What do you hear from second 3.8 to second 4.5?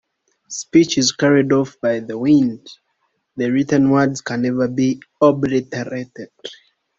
word can